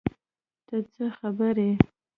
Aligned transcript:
ته 0.67 0.75
څه 0.93 1.05
خبر 1.17 1.55
یې؟ 1.65 1.71